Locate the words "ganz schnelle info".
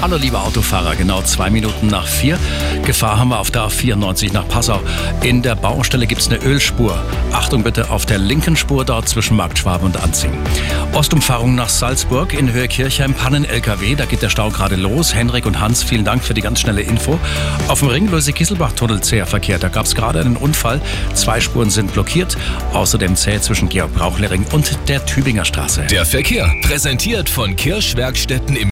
16.40-17.18